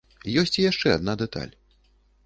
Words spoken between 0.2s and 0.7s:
Ёсць і